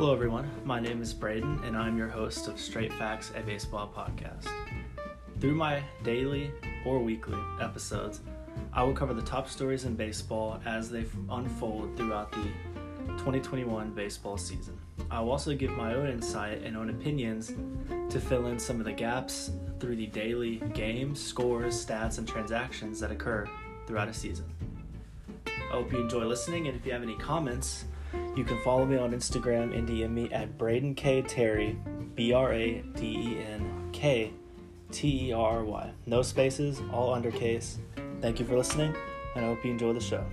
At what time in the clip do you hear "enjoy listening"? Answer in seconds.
26.00-26.68